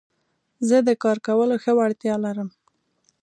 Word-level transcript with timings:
زه 0.67 0.77
د 0.87 0.89
کار 1.03 1.17
کولو 1.27 1.55
ښه 1.63 1.71
وړتيا 1.77 2.15
لرم. 2.25 2.49